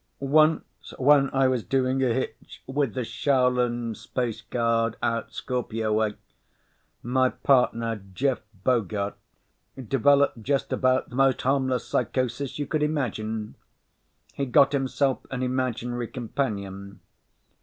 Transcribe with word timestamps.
Once 0.19 0.95
when 0.97 1.29
I 1.29 1.47
was 1.47 1.63
doing 1.63 2.03
a 2.03 2.07
hitch 2.11 2.63
with 2.65 2.95
the 2.95 3.03
Shaulan 3.05 3.93
Space 3.95 4.41
Guard 4.41 4.95
out 5.03 5.31
Scorpio 5.31 5.93
way, 5.93 6.15
my 7.03 7.29
partner 7.29 8.01
Jeff 8.11 8.39
Bogart 8.63 9.13
developed 9.87 10.41
just 10.41 10.73
about 10.73 11.11
the 11.11 11.15
most 11.15 11.43
harmless 11.43 11.87
psychosis 11.87 12.57
you 12.57 12.65
could 12.65 12.81
imagine: 12.81 13.53
he 14.33 14.47
got 14.47 14.71
himself 14.71 15.19
an 15.29 15.43
imaginary 15.43 16.07
companion. 16.07 16.99